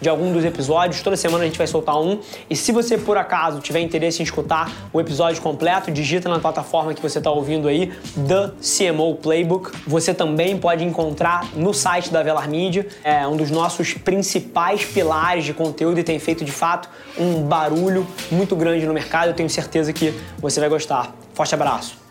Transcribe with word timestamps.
de 0.00 0.08
algum 0.08 0.32
dos 0.32 0.44
episódios. 0.44 1.02
Toda 1.02 1.16
semana 1.16 1.44
a 1.44 1.46
gente 1.46 1.58
vai 1.58 1.66
soltar 1.66 2.00
um. 2.00 2.20
E 2.48 2.56
se 2.56 2.72
você 2.72 2.96
por 2.98 3.16
acaso 3.16 3.60
tiver 3.60 3.80
interesse 3.80 4.20
em 4.20 4.24
escutar 4.24 4.70
o 4.92 5.00
episódio 5.00 5.40
completo, 5.42 5.90
digita 5.90 6.28
na 6.28 6.38
plataforma 6.38 6.94
que 6.94 7.02
você 7.02 7.18
está 7.18 7.30
ouvindo 7.30 7.68
aí, 7.68 7.92
The 8.14 8.52
CMO 8.60 9.16
Playbook. 9.16 9.70
Você 9.86 10.14
também 10.14 10.58
pode 10.58 10.84
encontrar 10.84 11.46
no 11.54 11.72
site 11.72 12.10
da 12.10 12.22
Velar 12.22 12.48
Media, 12.48 12.86
é 13.02 13.26
um 13.26 13.36
dos 13.36 13.50
nossos 13.50 13.94
principais 13.94 14.84
pilares 14.84 15.44
de 15.44 15.54
conteúdo 15.54 15.98
e 16.00 16.04
tem 16.04 16.18
feito 16.18 16.44
de 16.44 16.52
fato 16.52 16.88
um 17.18 17.42
barulho 17.42 18.06
muito 18.30 18.54
grande 18.56 18.86
no 18.86 18.94
mercado. 18.94 19.28
Eu 19.28 19.34
tenho 19.34 19.50
certeza 19.50 19.92
que 19.92 20.14
você 20.38 20.60
vai 20.60 20.68
gostar. 20.68 21.14
Forte 21.34 21.54
abraço. 21.54 22.07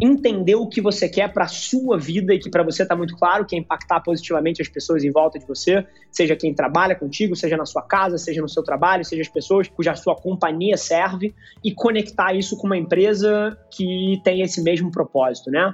Entender 0.00 0.54
o 0.54 0.66
que 0.66 0.80
você 0.80 1.08
quer 1.08 1.32
para 1.32 1.44
a 1.44 1.48
sua 1.48 1.98
vida 1.98 2.32
e 2.32 2.38
que 2.38 2.48
para 2.48 2.62
você 2.62 2.82
está 2.82 2.96
muito 2.96 3.16
claro 3.16 3.44
que 3.44 3.54
é 3.54 3.58
impactar 3.58 4.00
positivamente 4.00 4.62
as 4.62 4.68
pessoas 4.68 5.04
em 5.04 5.10
volta 5.10 5.38
de 5.38 5.46
você, 5.46 5.86
seja 6.10 6.34
quem 6.34 6.54
trabalha 6.54 6.94
contigo, 6.94 7.36
seja 7.36 7.56
na 7.56 7.66
sua 7.66 7.82
casa, 7.82 8.16
seja 8.16 8.40
no 8.40 8.48
seu 8.48 8.62
trabalho, 8.62 9.04
seja 9.04 9.22
as 9.22 9.28
pessoas 9.28 9.68
cuja 9.68 9.94
sua 9.94 10.16
companhia 10.16 10.76
serve 10.76 11.34
e 11.62 11.72
conectar 11.72 12.32
isso 12.34 12.56
com 12.56 12.66
uma 12.66 12.78
empresa 12.78 13.58
que 13.70 14.20
tem 14.24 14.40
esse 14.40 14.62
mesmo 14.62 14.90
propósito, 14.90 15.50
né? 15.50 15.72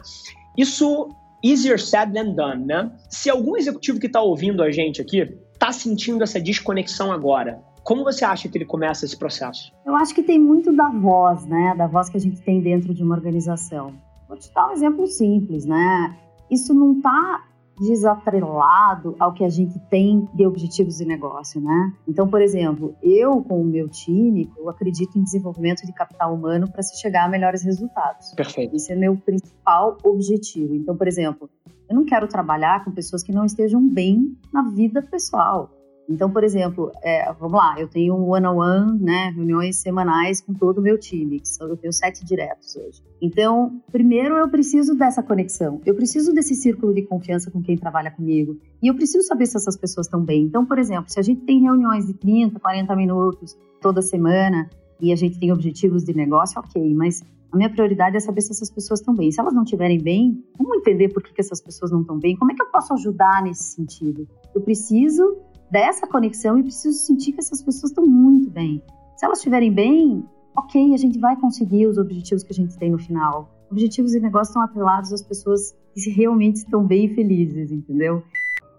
Isso 0.56 1.08
easier 1.44 1.78
said 1.78 2.12
than 2.12 2.34
done, 2.34 2.64
né? 2.64 2.90
Se 3.08 3.30
algum 3.30 3.56
executivo 3.56 4.00
que 4.00 4.06
está 4.06 4.20
ouvindo 4.20 4.62
a 4.62 4.70
gente 4.70 5.00
aqui 5.00 5.36
está 5.52 5.72
sentindo 5.72 6.22
essa 6.22 6.40
desconexão 6.40 7.12
agora? 7.12 7.62
Como 7.82 8.02
você 8.02 8.24
acha 8.24 8.48
que 8.48 8.58
ele 8.58 8.64
começa 8.64 9.04
esse 9.04 9.16
processo? 9.16 9.72
Eu 9.84 9.94
acho 9.94 10.14
que 10.14 10.22
tem 10.22 10.38
muito 10.38 10.74
da 10.74 10.88
voz, 10.90 11.46
né? 11.46 11.74
Da 11.76 11.86
voz 11.86 12.08
que 12.08 12.16
a 12.16 12.20
gente 12.20 12.40
tem 12.40 12.60
dentro 12.60 12.92
de 12.92 13.02
uma 13.02 13.14
organização. 13.14 13.94
Vou 14.28 14.36
te 14.36 14.52
dar 14.52 14.68
um 14.68 14.72
exemplo 14.72 15.06
simples, 15.06 15.64
né? 15.64 16.16
Isso 16.50 16.74
não 16.74 16.96
está 16.96 17.44
desatrelado 17.78 19.14
ao 19.18 19.34
que 19.34 19.44
a 19.44 19.48
gente 19.48 19.78
tem 19.90 20.26
de 20.34 20.46
objetivos 20.46 20.96
de 20.96 21.04
negócio, 21.04 21.60
né? 21.60 21.92
Então, 22.08 22.26
por 22.26 22.40
exemplo, 22.40 22.94
eu 23.02 23.42
com 23.42 23.60
o 23.60 23.64
meu 23.64 23.88
time, 23.88 24.50
eu 24.56 24.68
acredito 24.70 25.18
em 25.18 25.22
desenvolvimento 25.22 25.84
de 25.84 25.92
capital 25.92 26.34
humano 26.34 26.70
para 26.70 26.82
se 26.82 26.98
chegar 26.98 27.26
a 27.26 27.28
melhores 27.28 27.62
resultados. 27.62 28.32
Perfeito. 28.34 28.74
Esse 28.74 28.92
é 28.92 28.96
meu 28.96 29.16
principal 29.16 29.98
objetivo. 30.02 30.74
Então, 30.74 30.96
por 30.96 31.06
exemplo, 31.06 31.50
eu 31.88 31.94
não 31.94 32.04
quero 32.04 32.26
trabalhar 32.26 32.84
com 32.84 32.90
pessoas 32.90 33.22
que 33.22 33.32
não 33.32 33.44
estejam 33.44 33.86
bem 33.86 34.36
na 34.52 34.62
vida 34.70 35.02
pessoal. 35.02 35.70
Então, 36.08 36.30
por 36.30 36.44
exemplo, 36.44 36.92
é, 37.02 37.32
vamos 37.32 37.58
lá, 37.58 37.74
eu 37.78 37.88
tenho 37.88 38.14
one-on-one, 38.16 39.02
né, 39.02 39.32
reuniões 39.34 39.76
semanais 39.76 40.40
com 40.40 40.54
todo 40.54 40.78
o 40.78 40.82
meu 40.82 40.98
time, 40.98 41.40
que 41.40 41.48
são, 41.48 41.68
eu 41.68 41.76
tenho 41.76 41.92
sete 41.92 42.24
diretos 42.24 42.76
hoje. 42.76 43.02
Então, 43.20 43.80
primeiro 43.90 44.36
eu 44.36 44.48
preciso 44.48 44.94
dessa 44.94 45.22
conexão, 45.22 45.80
eu 45.84 45.94
preciso 45.94 46.32
desse 46.32 46.54
círculo 46.54 46.94
de 46.94 47.02
confiança 47.02 47.50
com 47.50 47.60
quem 47.60 47.76
trabalha 47.76 48.10
comigo, 48.10 48.56
e 48.82 48.86
eu 48.86 48.94
preciso 48.94 49.26
saber 49.26 49.46
se 49.46 49.56
essas 49.56 49.76
pessoas 49.76 50.06
estão 50.06 50.20
bem. 50.20 50.42
Então, 50.42 50.64
por 50.64 50.78
exemplo, 50.78 51.10
se 51.10 51.18
a 51.18 51.22
gente 51.22 51.40
tem 51.42 51.60
reuniões 51.62 52.06
de 52.06 52.14
30, 52.14 52.60
40 52.60 52.94
minutos 52.94 53.58
toda 53.80 54.00
semana, 54.00 54.70
e 55.00 55.12
a 55.12 55.16
gente 55.16 55.38
tem 55.38 55.52
objetivos 55.52 56.04
de 56.04 56.14
negócio, 56.14 56.58
ok, 56.58 56.94
mas 56.94 57.22
a 57.52 57.56
minha 57.56 57.70
prioridade 57.70 58.16
é 58.16 58.20
saber 58.20 58.40
se 58.40 58.50
essas 58.50 58.70
pessoas 58.70 59.00
estão 59.00 59.14
bem. 59.14 59.30
Se 59.30 59.40
elas 59.40 59.54
não 59.54 59.62
estiverem 59.62 60.00
bem, 60.00 60.44
vamos 60.58 60.78
entender 60.78 61.08
por 61.08 61.22
que, 61.22 61.32
que 61.32 61.40
essas 61.40 61.60
pessoas 61.60 61.90
não 61.90 62.00
estão 62.00 62.18
bem? 62.18 62.36
Como 62.36 62.50
é 62.50 62.54
que 62.54 62.62
eu 62.62 62.66
posso 62.66 62.92
ajudar 62.94 63.42
nesse 63.42 63.64
sentido? 63.64 64.28
Eu 64.54 64.60
preciso 64.60 65.38
dessa 65.70 66.06
conexão 66.06 66.58
e 66.58 66.62
preciso 66.62 66.98
sentir 66.98 67.32
que 67.32 67.40
essas 67.40 67.62
pessoas 67.62 67.90
estão 67.90 68.06
muito 68.06 68.50
bem. 68.50 68.82
Se 69.16 69.24
elas 69.24 69.38
estiverem 69.38 69.72
bem, 69.72 70.24
ok, 70.56 70.94
a 70.94 70.96
gente 70.96 71.18
vai 71.18 71.36
conseguir 71.36 71.86
os 71.86 71.98
objetivos 71.98 72.42
que 72.42 72.52
a 72.52 72.54
gente 72.54 72.76
tem 72.78 72.90
no 72.90 72.98
final. 72.98 73.48
Objetivos 73.70 74.14
e 74.14 74.20
negócios 74.20 74.48
estão 74.48 74.62
atrelados 74.62 75.12
às 75.12 75.22
pessoas 75.22 75.74
que 75.94 76.10
realmente 76.10 76.56
estão 76.56 76.84
bem 76.84 77.12
felizes, 77.14 77.72
entendeu? 77.72 78.22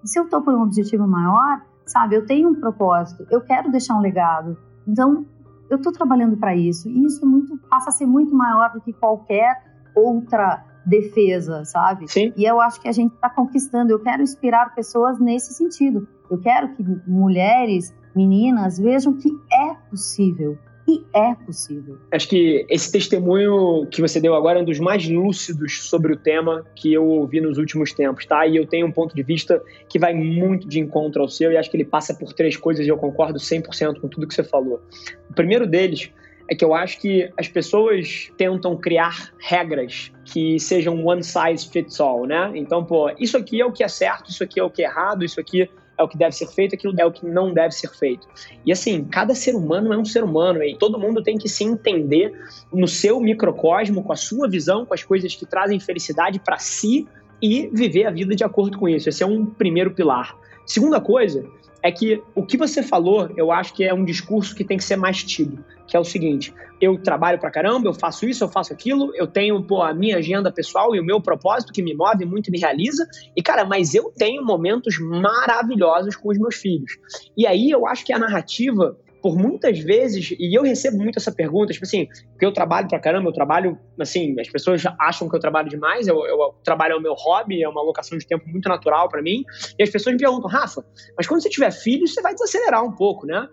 E 0.03 0.07
se 0.07 0.19
eu 0.19 0.23
estou 0.25 0.41
por 0.41 0.53
um 0.53 0.61
objetivo 0.61 1.07
maior, 1.07 1.61
sabe, 1.85 2.15
eu 2.15 2.25
tenho 2.25 2.49
um 2.49 2.55
propósito, 2.55 3.25
eu 3.29 3.41
quero 3.41 3.71
deixar 3.71 3.95
um 3.95 4.01
legado. 4.01 4.57
Então, 4.87 5.25
eu 5.69 5.77
estou 5.77 5.91
trabalhando 5.91 6.37
para 6.37 6.55
isso. 6.55 6.87
E 6.89 7.05
isso 7.05 7.23
é 7.23 7.27
muito, 7.27 7.57
passa 7.69 7.89
a 7.89 7.91
ser 7.91 8.05
muito 8.05 8.33
maior 8.33 8.71
do 8.71 8.81
que 8.81 8.93
qualquer 8.93 9.61
outra 9.95 10.63
defesa, 10.87 11.65
sabe? 11.65 12.07
Sim. 12.07 12.33
E 12.37 12.45
eu 12.45 12.61
acho 12.61 12.79
que 12.81 12.87
a 12.87 12.91
gente 12.91 13.13
está 13.13 13.29
conquistando. 13.29 13.91
Eu 13.91 13.99
quero 13.99 14.23
inspirar 14.23 14.73
pessoas 14.73 15.19
nesse 15.19 15.53
sentido. 15.53 16.07
Eu 16.31 16.37
quero 16.37 16.73
que 16.75 16.83
mulheres, 17.05 17.93
meninas 18.15 18.79
vejam 18.79 19.13
que 19.13 19.29
é 19.51 19.75
possível. 19.89 20.57
E 20.89 21.03
é 21.13 21.35
possível. 21.35 21.97
Acho 22.13 22.29
que 22.29 22.65
esse 22.69 22.89
testemunho 22.89 23.85
que 23.87 24.01
você 24.01 24.21
deu 24.21 24.33
agora 24.33 24.59
é 24.59 24.61
um 24.61 24.65
dos 24.65 24.79
mais 24.79 25.05
lúcidos 25.09 25.81
sobre 25.89 26.13
o 26.13 26.15
tema 26.15 26.65
que 26.73 26.93
eu 26.93 27.05
ouvi 27.05 27.41
nos 27.41 27.57
últimos 27.57 27.91
tempos, 27.91 28.25
tá? 28.25 28.47
E 28.47 28.55
eu 28.55 28.65
tenho 28.65 28.87
um 28.87 28.91
ponto 28.91 29.13
de 29.13 29.21
vista 29.21 29.61
que 29.89 29.99
vai 29.99 30.13
muito 30.13 30.65
de 30.65 30.79
encontro 30.79 31.21
ao 31.21 31.27
seu 31.27 31.51
e 31.51 31.57
acho 31.57 31.69
que 31.69 31.75
ele 31.75 31.83
passa 31.83 32.13
por 32.13 32.31
três 32.31 32.55
coisas 32.55 32.85
e 32.85 32.89
eu 32.89 32.95
concordo 32.95 33.37
100% 33.37 33.99
com 33.99 34.07
tudo 34.07 34.25
que 34.25 34.33
você 34.33 34.45
falou. 34.45 34.81
O 35.29 35.33
primeiro 35.33 35.67
deles 35.67 36.09
é 36.49 36.55
que 36.55 36.63
eu 36.63 36.73
acho 36.73 37.01
que 37.01 37.29
as 37.37 37.49
pessoas 37.49 38.31
tentam 38.37 38.77
criar 38.77 39.33
regras 39.39 40.13
que 40.31 40.59
sejam 40.59 41.05
one 41.05 41.23
size 41.23 41.69
fits 41.71 41.99
all, 41.99 42.25
né? 42.25 42.51
Então, 42.53 42.83
pô, 42.83 43.09
isso 43.17 43.37
aqui 43.37 43.61
é 43.61 43.65
o 43.65 43.71
que 43.71 43.83
é 43.83 43.87
certo, 43.87 44.29
isso 44.29 44.43
aqui 44.43 44.59
é 44.59 44.63
o 44.63 44.69
que 44.69 44.83
é 44.83 44.85
errado, 44.85 45.23
isso 45.23 45.39
aqui 45.39 45.69
é 45.97 46.03
o 46.03 46.07
que 46.07 46.17
deve 46.17 46.35
ser 46.35 46.47
feito, 46.47 46.75
aquilo 46.75 46.93
é 46.97 47.05
o 47.05 47.11
que 47.11 47.25
não 47.25 47.53
deve 47.53 47.73
ser 47.73 47.89
feito. 47.89 48.27
E 48.65 48.71
assim, 48.71 49.05
cada 49.05 49.33
ser 49.33 49.55
humano 49.55 49.93
é 49.93 49.97
um 49.97 50.05
ser 50.05 50.23
humano 50.23 50.61
e 50.61 50.75
todo 50.77 50.99
mundo 50.99 51.23
tem 51.23 51.37
que 51.37 51.47
se 51.47 51.63
entender 51.63 52.33
no 52.71 52.87
seu 52.87 53.19
microcosmo, 53.21 54.03
com 54.03 54.11
a 54.11 54.17
sua 54.17 54.49
visão, 54.49 54.85
com 54.85 54.93
as 54.93 55.03
coisas 55.03 55.33
que 55.33 55.45
trazem 55.45 55.79
felicidade 55.79 56.39
para 56.39 56.57
si 56.57 57.07
e 57.41 57.69
viver 57.73 58.05
a 58.05 58.11
vida 58.11 58.35
de 58.35 58.43
acordo 58.43 58.77
com 58.77 58.87
isso. 58.87 59.07
Esse 59.07 59.23
é 59.23 59.25
um 59.25 59.45
primeiro 59.45 59.91
pilar. 59.91 60.35
Segunda 60.65 60.99
coisa 60.99 61.45
é 61.81 61.91
que 61.91 62.21
o 62.35 62.45
que 62.45 62.57
você 62.57 62.83
falou, 62.83 63.29
eu 63.37 63.51
acho 63.51 63.73
que 63.73 63.83
é 63.83 63.93
um 63.93 64.03
discurso 64.03 64.53
que 64.53 64.63
tem 64.65 64.77
que 64.77 64.83
ser 64.83 64.97
mais 64.97 65.23
tido, 65.23 65.63
que 65.87 65.95
é 65.95 65.99
o 65.99 66.03
seguinte: 66.03 66.53
eu 66.79 67.01
trabalho 67.01 67.39
pra 67.39 67.49
caramba, 67.49 67.87
eu 67.87 67.93
faço 67.93 68.27
isso, 68.27 68.43
eu 68.43 68.49
faço 68.49 68.73
aquilo, 68.73 69.11
eu 69.15 69.25
tenho 69.25 69.61
pô, 69.63 69.81
a 69.81 69.93
minha 69.93 70.17
agenda 70.17 70.51
pessoal 70.51 70.95
e 70.95 70.99
o 70.99 71.03
meu 71.03 71.21
propósito 71.21 71.73
que 71.73 71.81
me 71.81 71.95
move 71.95 72.25
muito, 72.25 72.51
me 72.51 72.59
realiza, 72.59 73.07
e 73.35 73.41
cara, 73.41 73.65
mas 73.65 73.95
eu 73.95 74.11
tenho 74.15 74.43
momentos 74.43 74.99
maravilhosos 74.99 76.15
com 76.15 76.29
os 76.29 76.37
meus 76.37 76.55
filhos. 76.55 76.91
E 77.35 77.47
aí 77.47 77.69
eu 77.69 77.87
acho 77.87 78.05
que 78.05 78.13
a 78.13 78.19
narrativa 78.19 78.97
por 79.21 79.35
muitas 79.35 79.79
vezes, 79.79 80.31
e 80.39 80.57
eu 80.57 80.63
recebo 80.63 80.97
muito 80.97 81.17
essa 81.17 81.31
pergunta, 81.31 81.73
tipo 81.73 81.85
assim, 81.85 82.07
porque 82.31 82.45
eu 82.45 82.53
trabalho 82.53 82.87
pra 82.87 82.99
caramba, 82.99 83.29
eu 83.29 83.33
trabalho, 83.33 83.77
assim, 83.99 84.39
as 84.39 84.47
pessoas 84.47 84.83
acham 84.99 85.27
que 85.27 85.35
eu 85.35 85.39
trabalho 85.39 85.69
demais, 85.69 86.07
eu, 86.07 86.15
eu, 86.25 86.55
trabalho 86.63 86.93
é 86.93 86.95
o 86.95 87.01
meu 87.01 87.13
hobby, 87.13 87.63
é 87.63 87.67
uma 87.67 87.81
alocação 87.81 88.17
de 88.17 88.25
tempo 88.25 88.47
muito 88.47 88.69
natural 88.69 89.09
para 89.09 89.21
mim, 89.21 89.43
e 89.77 89.83
as 89.83 89.89
pessoas 89.89 90.15
me 90.15 90.21
perguntam, 90.21 90.49
Rafa, 90.49 90.85
mas 91.17 91.27
quando 91.27 91.41
você 91.41 91.49
tiver 91.49 91.71
filho, 91.71 92.07
você 92.07 92.21
vai 92.21 92.33
desacelerar 92.33 92.83
um 92.83 92.93
pouco, 92.93 93.25
né? 93.25 93.47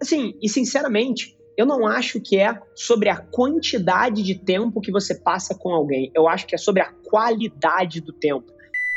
Assim, 0.00 0.34
e 0.42 0.48
sinceramente, 0.48 1.36
eu 1.56 1.66
não 1.66 1.86
acho 1.86 2.20
que 2.20 2.38
é 2.38 2.58
sobre 2.74 3.08
a 3.08 3.16
quantidade 3.16 4.22
de 4.22 4.34
tempo 4.34 4.80
que 4.80 4.92
você 4.92 5.14
passa 5.14 5.54
com 5.54 5.70
alguém, 5.70 6.10
eu 6.14 6.28
acho 6.28 6.46
que 6.46 6.54
é 6.54 6.58
sobre 6.58 6.82
a 6.82 6.90
qualidade 7.04 8.00
do 8.00 8.12
tempo 8.12 8.52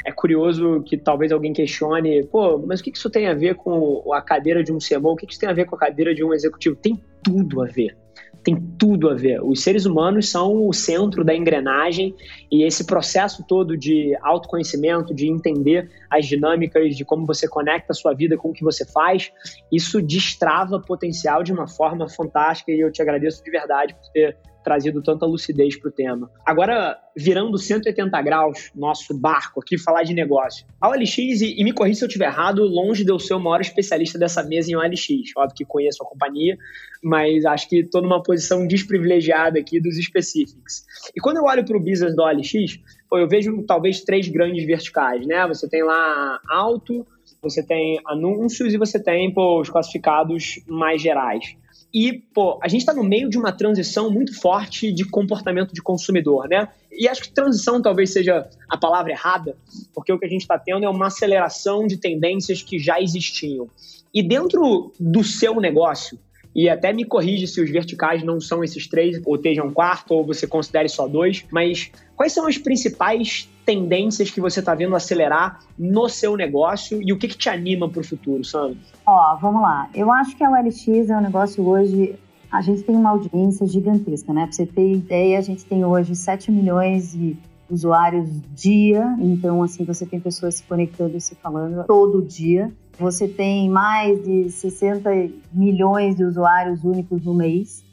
é 0.05 0.11
curioso 0.11 0.83
que 0.85 0.95
talvez 0.95 1.31
alguém 1.31 1.51
questione, 1.51 2.23
pô, 2.27 2.59
mas 2.59 2.79
o 2.79 2.83
que 2.83 2.91
isso 2.91 3.09
tem 3.09 3.25
a 3.25 3.33
ver 3.33 3.55
com 3.55 4.13
a 4.13 4.21
cadeira 4.21 4.63
de 4.63 4.71
um 4.71 4.77
CMO? 4.77 5.13
O 5.13 5.15
que 5.15 5.25
isso 5.25 5.39
tem 5.39 5.49
a 5.49 5.53
ver 5.53 5.65
com 5.65 5.75
a 5.75 5.79
cadeira 5.79 6.13
de 6.13 6.23
um 6.23 6.31
executivo? 6.31 6.75
Tem 6.75 7.01
tudo 7.23 7.63
a 7.63 7.65
ver. 7.65 7.97
Tem 8.45 8.55
tudo 8.77 9.09
a 9.09 9.15
ver. 9.15 9.41
Os 9.43 9.63
seres 9.63 9.87
humanos 9.87 10.29
são 10.29 10.67
o 10.67 10.71
centro 10.71 11.23
da 11.23 11.35
engrenagem 11.35 12.15
e 12.51 12.63
esse 12.63 12.85
processo 12.85 13.43
todo 13.47 13.75
de 13.75 14.15
autoconhecimento, 14.21 15.15
de 15.15 15.27
entender 15.27 15.89
as 16.11 16.27
dinâmicas, 16.27 16.95
de 16.95 17.03
como 17.03 17.25
você 17.25 17.47
conecta 17.47 17.91
a 17.91 17.95
sua 17.95 18.13
vida 18.13 18.37
com 18.37 18.51
o 18.51 18.53
que 18.53 18.63
você 18.63 18.85
faz, 18.85 19.31
isso 19.71 19.99
destrava 19.99 20.79
potencial 20.79 21.41
de 21.41 21.51
uma 21.51 21.67
forma 21.67 22.07
fantástica 22.07 22.71
e 22.71 22.79
eu 22.79 22.91
te 22.91 23.01
agradeço 23.01 23.43
de 23.43 23.49
verdade 23.49 23.95
por 23.95 24.11
ter 24.11 24.37
trazido 24.65 25.01
tanta 25.03 25.27
lucidez 25.27 25.79
para 25.79 25.89
o 25.89 25.91
tema. 25.91 26.29
Agora, 26.43 26.97
virando 27.15 27.55
180 27.55 28.19
graus, 28.23 28.71
nosso 28.75 29.17
barco 29.17 29.61
aqui, 29.61 29.77
falar 29.77 30.01
de 30.01 30.13
negócio. 30.13 30.65
A 30.81 30.89
OLX, 30.89 31.17
e, 31.41 31.63
me 31.63 31.71
corrija 31.71 31.99
se 31.99 32.03
eu 32.03 32.07
estiver 32.07 32.25
errado, 32.25 32.63
longe 32.63 33.05
de 33.05 33.11
eu 33.11 33.19
ser 33.19 33.35
o 33.35 33.39
maior 33.39 33.61
especialista 33.61 34.17
dessa 34.17 34.43
mesa 34.43 34.71
em 34.71 34.75
OLX. 34.75 35.31
Óbvio 35.37 35.55
que 35.55 35.63
conheço 35.63 36.03
a 36.03 36.07
companhia, 36.07 36.57
mas 37.03 37.45
acho 37.45 37.69
que 37.69 37.81
estou 37.81 38.01
numa 38.01 38.21
posição 38.23 38.65
desprivilegiada 38.65 39.59
aqui 39.59 39.79
dos 39.79 39.97
específicos. 39.97 40.83
E 41.15 41.21
quando 41.21 41.37
eu 41.37 41.43
olho 41.43 41.63
para 41.63 41.77
o 41.77 41.79
business 41.79 42.15
do 42.15 42.23
OLX, 42.23 42.79
eu 43.13 43.27
vejo 43.27 43.63
talvez 43.67 44.01
três 44.01 44.27
grandes 44.27 44.65
verticais, 44.65 45.25
né? 45.27 45.47
Você 45.47 45.69
tem 45.69 45.83
lá 45.83 46.39
auto, 46.49 47.05
você 47.39 47.61
tem 47.63 48.01
anúncios 48.07 48.73
e 48.73 48.77
você 48.77 48.99
tem 49.01 49.31
pô, 49.31 49.61
os 49.61 49.69
classificados 49.69 50.59
mais 50.67 51.01
gerais. 51.01 51.55
E, 51.97 52.11
pô, 52.11 52.59
a 52.61 52.67
gente 52.67 52.81
está 52.81 52.93
no 52.93 53.05
meio 53.05 53.29
de 53.29 53.37
uma 53.37 53.53
transição 53.53 54.11
muito 54.11 54.37
forte 54.37 54.91
de 54.91 55.05
comportamento 55.05 55.73
de 55.73 55.81
consumidor, 55.81 56.45
né? 56.49 56.67
E 56.91 57.07
acho 57.07 57.21
que 57.21 57.31
transição 57.31 57.81
talvez 57.81 58.11
seja 58.11 58.49
a 58.69 58.77
palavra 58.77 59.13
errada, 59.13 59.55
porque 59.93 60.11
o 60.11 60.19
que 60.19 60.25
a 60.25 60.27
gente 60.27 60.41
está 60.41 60.59
tendo 60.59 60.83
é 60.83 60.89
uma 60.89 61.07
aceleração 61.07 61.87
de 61.87 61.95
tendências 61.95 62.61
que 62.61 62.77
já 62.77 62.99
existiam. 62.99 63.69
E 64.13 64.21
dentro 64.21 64.91
do 64.99 65.23
seu 65.23 65.61
negócio, 65.61 66.19
e 66.55 66.69
até 66.69 66.93
me 66.93 67.03
corrige 67.03 67.47
se 67.47 67.61
os 67.61 67.69
verticais 67.69 68.23
não 68.23 68.39
são 68.39 68.63
esses 68.63 68.87
três, 68.87 69.21
ou 69.25 69.35
estejam 69.35 69.67
um 69.67 69.71
quarto, 69.71 70.13
ou 70.13 70.25
você 70.25 70.47
considere 70.47 70.87
só 70.87 71.07
dois, 71.07 71.45
mas 71.51 71.91
quais 72.15 72.31
são 72.31 72.47
as 72.47 72.57
principais 72.57 73.49
tendências 73.65 74.31
que 74.31 74.39
você 74.39 74.59
está 74.61 74.73
vendo 74.73 74.95
acelerar 74.95 75.59
no 75.77 76.07
seu 76.07 76.37
negócio 76.37 77.01
e 77.01 77.11
o 77.11 77.17
que, 77.17 77.27
que 77.27 77.37
te 77.37 77.49
anima 77.49 77.89
para 77.89 77.99
o 77.99 78.03
futuro, 78.03 78.43
Sandro? 78.45 78.77
Ó, 79.05 79.35
vamos 79.35 79.61
lá. 79.61 79.89
Eu 79.93 80.11
acho 80.11 80.37
que 80.37 80.43
a 80.43 80.49
OLX 80.49 81.09
é 81.09 81.17
um 81.17 81.21
negócio 81.21 81.67
hoje. 81.67 82.15
A 82.51 82.61
gente 82.61 82.83
tem 82.83 82.95
uma 82.95 83.09
audiência 83.09 83.67
gigantesca, 83.67 84.31
né? 84.31 84.43
Para 84.43 84.53
você 84.53 84.65
ter 84.65 84.93
ideia, 84.93 85.37
a 85.37 85.41
gente 85.41 85.65
tem 85.65 85.83
hoje 85.83 86.15
7 86.15 86.51
milhões 86.51 87.11
de 87.11 87.35
usuários 87.69 88.29
dia, 88.53 89.15
então 89.19 89.63
assim 89.63 89.83
você 89.83 90.05
tem 90.05 90.19
pessoas 90.19 90.55
se 90.55 90.63
conectando 90.63 91.17
e 91.17 91.21
se 91.21 91.35
falando 91.35 91.83
todo 91.85 92.21
dia. 92.21 92.71
Você 92.99 93.27
tem 93.27 93.69
mais 93.69 94.23
de 94.23 94.49
60 94.49 95.09
milhões 95.53 96.15
de 96.15 96.23
usuários 96.23 96.83
únicos 96.83 97.23
no 97.23 97.33
mês. 97.33 97.84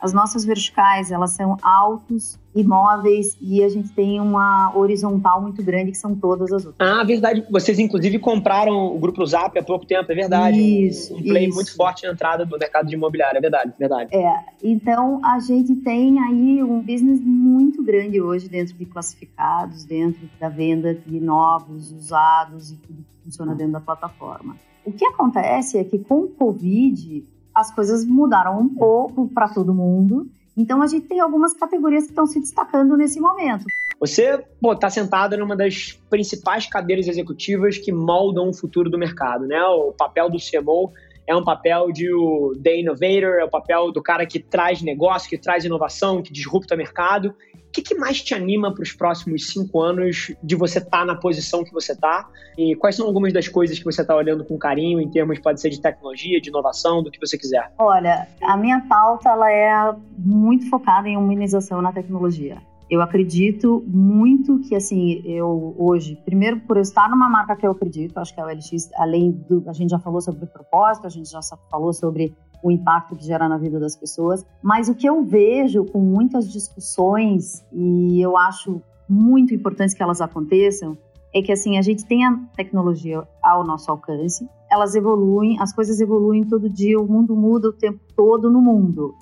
As 0.00 0.12
nossas 0.12 0.44
verticais, 0.44 1.10
elas 1.10 1.32
são 1.32 1.56
altos, 1.62 2.38
imóveis 2.54 3.36
e 3.40 3.62
a 3.62 3.68
gente 3.68 3.90
tem 3.90 4.20
uma 4.20 4.72
horizontal 4.74 5.40
muito 5.40 5.62
grande 5.62 5.92
que 5.92 5.98
são 5.98 6.14
todas 6.14 6.52
as 6.52 6.64
outras. 6.64 6.88
Ah, 6.88 7.04
verdade. 7.04 7.44
Vocês 7.50 7.78
inclusive 7.78 8.18
compraram 8.18 8.94
o 8.94 8.98
grupo 8.98 9.24
Zap 9.24 9.56
há 9.58 9.62
pouco 9.62 9.86
tempo, 9.86 10.10
é 10.10 10.14
verdade. 10.14 10.58
Isso. 10.58 11.14
Um 11.14 11.22
play 11.22 11.46
isso. 11.46 11.54
muito 11.54 11.76
forte 11.76 12.06
na 12.06 12.12
entrada 12.12 12.44
do 12.44 12.58
mercado 12.58 12.88
de 12.88 12.94
imobiliário, 12.94 13.38
é 13.38 13.40
verdade, 13.40 13.72
verdade. 13.78 14.14
É, 14.14 14.44
então 14.62 15.20
a 15.24 15.38
gente 15.38 15.74
tem 15.76 16.18
aí 16.18 16.62
um 16.62 16.80
business 16.80 17.20
muito 17.20 17.82
grande 17.82 18.20
hoje 18.20 18.48
dentro 18.48 18.74
de 18.74 18.84
classificados, 18.86 19.84
dentro 19.84 20.28
da 20.40 20.48
venda 20.48 20.94
de 20.94 21.20
novos, 21.20 21.92
usados 21.92 22.70
e 22.72 22.76
tudo 22.76 23.04
que 23.04 23.24
funciona 23.24 23.54
dentro 23.54 23.74
da 23.74 23.80
plataforma. 23.80 24.56
O 24.84 24.92
que 24.92 25.04
acontece 25.04 25.78
é 25.78 25.84
que 25.84 25.98
com 25.98 26.20
o 26.20 26.28
Covid 26.28 27.22
as 27.54 27.74
coisas 27.74 28.04
mudaram 28.04 28.60
um 28.60 28.68
pouco 28.68 29.28
para 29.28 29.48
todo 29.48 29.74
mundo. 29.74 30.26
Então 30.56 30.82
a 30.82 30.86
gente 30.86 31.06
tem 31.06 31.20
algumas 31.20 31.54
categorias 31.54 32.04
que 32.04 32.10
estão 32.10 32.26
se 32.26 32.40
destacando 32.40 32.96
nesse 32.96 33.20
momento. 33.20 33.64
Você 33.98 34.42
está 34.64 34.88
sentada 34.88 35.36
numa 35.36 35.56
das 35.56 35.92
principais 36.08 36.66
cadeiras 36.66 37.06
executivas 37.06 37.78
que 37.78 37.92
moldam 37.92 38.48
o 38.48 38.54
futuro 38.54 38.88
do 38.88 38.98
mercado, 38.98 39.46
né? 39.46 39.62
O 39.62 39.92
papel 39.92 40.30
do 40.30 40.38
CMO 40.38 40.90
é 41.26 41.36
um 41.36 41.44
papel 41.44 41.92
de 41.92 42.12
o 42.12 42.52
the 42.62 42.80
innovator, 42.80 43.38
é 43.40 43.44
o 43.44 43.50
papel 43.50 43.92
do 43.92 44.02
cara 44.02 44.26
que 44.26 44.40
traz 44.40 44.82
negócio, 44.82 45.28
que 45.28 45.38
traz 45.38 45.64
inovação, 45.64 46.22
que 46.22 46.32
disrupta 46.32 46.74
o 46.74 46.78
mercado. 46.78 47.34
O 47.70 47.72
que, 47.72 47.82
que 47.82 47.94
mais 47.94 48.20
te 48.20 48.34
anima 48.34 48.74
para 48.74 48.82
os 48.82 48.92
próximos 48.92 49.46
cinco 49.46 49.80
anos 49.80 50.34
de 50.42 50.56
você 50.56 50.78
estar 50.78 50.90
tá 50.90 51.04
na 51.04 51.14
posição 51.14 51.62
que 51.62 51.72
você 51.72 51.92
está? 51.92 52.28
E 52.58 52.74
quais 52.74 52.96
são 52.96 53.06
algumas 53.06 53.32
das 53.32 53.46
coisas 53.46 53.78
que 53.78 53.84
você 53.84 54.02
está 54.02 54.16
olhando 54.16 54.44
com 54.44 54.58
carinho 54.58 55.00
em 55.00 55.08
termos, 55.08 55.38
pode 55.38 55.60
ser 55.60 55.70
de 55.70 55.80
tecnologia, 55.80 56.40
de 56.40 56.48
inovação, 56.48 57.00
do 57.00 57.12
que 57.12 57.20
você 57.20 57.38
quiser? 57.38 57.72
Olha, 57.78 58.26
a 58.42 58.56
minha 58.56 58.80
pauta 58.88 59.28
ela 59.28 59.48
é 59.52 59.94
muito 60.18 60.68
focada 60.68 61.08
em 61.08 61.16
humanização 61.16 61.80
na 61.80 61.92
tecnologia. 61.92 62.60
Eu 62.90 63.00
acredito 63.00 63.84
muito 63.86 64.58
que, 64.62 64.74
assim, 64.74 65.22
eu 65.24 65.76
hoje, 65.78 66.20
primeiro 66.24 66.58
por 66.62 66.76
eu 66.76 66.82
estar 66.82 67.08
numa 67.08 67.30
marca 67.30 67.54
que 67.54 67.64
eu 67.64 67.70
acredito, 67.70 68.18
acho 68.18 68.34
que 68.34 68.40
a 68.40 68.44
OLX, 68.44 68.90
além 68.96 69.30
do. 69.48 69.62
A 69.68 69.72
gente 69.72 69.90
já 69.90 69.98
falou 70.00 70.20
sobre 70.20 70.42
o 70.42 70.48
propósito, 70.48 71.06
a 71.06 71.10
gente 71.10 71.30
já 71.30 71.38
falou 71.70 71.92
sobre 71.92 72.34
o 72.62 72.70
impacto 72.70 73.16
que 73.16 73.24
gera 73.24 73.48
na 73.48 73.56
vida 73.56 73.78
das 73.80 73.96
pessoas, 73.96 74.44
mas 74.62 74.88
o 74.88 74.94
que 74.94 75.08
eu 75.08 75.22
vejo 75.22 75.84
com 75.84 76.00
muitas 76.00 76.50
discussões, 76.50 77.64
e 77.72 78.20
eu 78.20 78.36
acho 78.36 78.82
muito 79.08 79.54
importante 79.54 79.94
que 79.94 80.02
elas 80.02 80.20
aconteçam, 80.20 80.96
é 81.34 81.40
que, 81.40 81.52
assim, 81.52 81.78
a 81.78 81.82
gente 81.82 82.04
tem 82.04 82.26
a 82.26 82.36
tecnologia 82.56 83.22
ao 83.42 83.64
nosso 83.64 83.90
alcance, 83.90 84.48
elas 84.70 84.94
evoluem, 84.94 85.56
as 85.60 85.72
coisas 85.72 86.00
evoluem 86.00 86.44
todo 86.44 86.68
dia, 86.68 86.98
o 86.98 87.06
mundo 87.06 87.36
muda 87.36 87.68
o 87.68 87.72
tempo 87.72 88.00
todo 88.16 88.50
no 88.50 88.60
mundo 88.60 89.14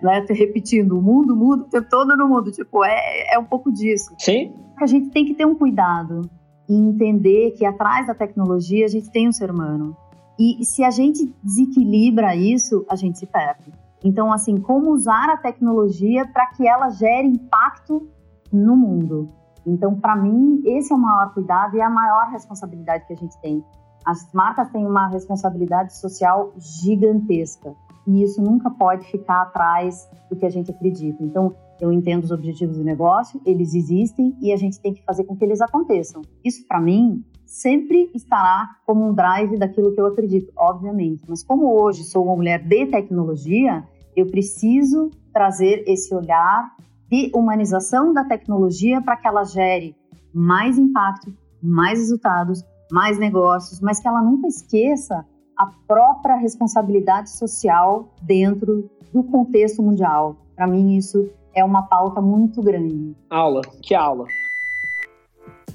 né? 0.00 0.24
Repetindo, 0.28 0.98
o 0.98 1.02
mundo 1.02 1.34
muda 1.34 1.62
o 1.64 1.66
tempo 1.66 1.88
todo 1.88 2.16
no 2.16 2.28
mundo. 2.28 2.50
Tipo, 2.50 2.84
é, 2.84 3.34
é 3.34 3.38
um 3.38 3.44
pouco 3.44 3.72
disso. 3.72 4.14
Sim. 4.18 4.52
A 4.80 4.86
gente 4.86 5.10
tem 5.10 5.24
que 5.24 5.34
ter 5.34 5.46
um 5.46 5.54
cuidado 5.54 6.22
e 6.68 6.74
entender 6.74 7.52
que 7.52 7.64
atrás 7.64 8.06
da 8.06 8.14
tecnologia 8.14 8.84
a 8.84 8.88
gente 8.88 9.10
tem 9.10 9.28
um 9.28 9.32
ser 9.32 9.50
humano. 9.50 9.96
E 10.38 10.64
se 10.64 10.84
a 10.84 10.90
gente 10.90 11.34
desequilibra 11.42 12.36
isso, 12.36 12.84
a 12.88 12.96
gente 12.96 13.18
se 13.18 13.26
perde. 13.26 13.72
Então, 14.04 14.32
assim, 14.32 14.58
como 14.58 14.92
usar 14.92 15.30
a 15.30 15.36
tecnologia 15.36 16.26
para 16.26 16.46
que 16.48 16.66
ela 16.66 16.90
gere 16.90 17.26
impacto 17.26 18.08
no 18.52 18.76
mundo? 18.76 19.30
Então, 19.66 19.98
para 19.98 20.14
mim, 20.14 20.62
esse 20.64 20.92
é 20.92 20.96
o 20.96 20.98
maior 20.98 21.32
cuidado 21.32 21.76
e 21.76 21.80
a 21.80 21.90
maior 21.90 22.30
responsabilidade 22.30 23.06
que 23.06 23.12
a 23.12 23.16
gente 23.16 23.36
tem. 23.40 23.64
As 24.04 24.32
marcas 24.32 24.70
têm 24.70 24.86
uma 24.86 25.08
responsabilidade 25.08 25.96
social 25.96 26.52
gigantesca 26.56 27.74
e 28.06 28.22
isso 28.22 28.40
nunca 28.40 28.70
pode 28.70 29.04
ficar 29.10 29.42
atrás 29.42 30.08
do 30.30 30.36
que 30.36 30.46
a 30.46 30.50
gente 30.50 30.70
acredita. 30.70 31.22
Então, 31.24 31.52
eu 31.80 31.92
entendo 31.92 32.22
os 32.22 32.30
objetivos 32.30 32.78
do 32.78 32.84
negócio, 32.84 33.40
eles 33.44 33.74
existem 33.74 34.36
e 34.40 34.52
a 34.52 34.56
gente 34.56 34.80
tem 34.80 34.94
que 34.94 35.02
fazer 35.02 35.24
com 35.24 35.36
que 35.36 35.44
eles 35.44 35.60
aconteçam. 35.60 36.22
Isso, 36.44 36.64
para 36.68 36.80
mim, 36.80 37.24
sempre 37.46 38.10
estará 38.14 38.76
como 38.84 39.08
um 39.08 39.14
drive 39.14 39.56
daquilo 39.56 39.94
que 39.94 40.00
eu 40.00 40.06
acredito, 40.06 40.52
obviamente. 40.56 41.24
Mas 41.28 41.42
como 41.42 41.72
hoje 41.80 42.04
sou 42.04 42.24
uma 42.24 42.36
mulher 42.36 42.62
de 42.62 42.86
tecnologia, 42.86 43.84
eu 44.14 44.26
preciso 44.26 45.10
trazer 45.32 45.84
esse 45.86 46.14
olhar 46.14 46.74
de 47.08 47.30
humanização 47.34 48.12
da 48.12 48.24
tecnologia 48.24 49.00
para 49.00 49.16
que 49.16 49.28
ela 49.28 49.44
gere 49.44 49.94
mais 50.34 50.76
impacto, 50.78 51.32
mais 51.62 51.98
resultados, 51.98 52.64
mais 52.90 53.18
negócios, 53.18 53.80
mas 53.80 54.00
que 54.00 54.08
ela 54.08 54.20
nunca 54.20 54.48
esqueça 54.48 55.24
a 55.56 55.70
própria 55.86 56.36
responsabilidade 56.36 57.30
social 57.30 58.12
dentro 58.22 58.90
do 59.12 59.22
contexto 59.22 59.82
mundial. 59.82 60.36
Para 60.54 60.66
mim, 60.66 60.96
isso 60.96 61.30
é 61.54 61.64
uma 61.64 61.82
pauta 61.82 62.20
muito 62.20 62.60
grande. 62.60 63.16
Aula, 63.30 63.62
que 63.82 63.94
aula. 63.94 64.26